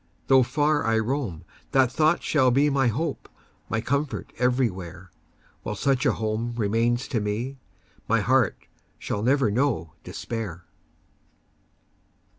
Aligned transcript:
Though 0.25 0.41
far 0.41 0.83
I 0.83 0.97
roam, 0.97 1.43
that 1.73 1.91
thought 1.91 2.23
shall 2.23 2.49
be 2.49 2.71
My 2.71 2.87
hope, 2.87 3.29
my 3.69 3.81
comfort, 3.81 4.33
everywhere; 4.39 5.11
While 5.61 5.75
such 5.75 6.07
a 6.07 6.13
home 6.13 6.53
remains 6.57 7.07
to 7.09 7.19
me, 7.21 7.59
My 8.07 8.21
heart 8.21 8.57
shall 8.97 9.21
never 9.21 9.51
know 9.51 9.93
despair! 10.03 10.65